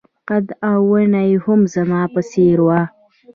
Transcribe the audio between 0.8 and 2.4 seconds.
ونه يې هم زما په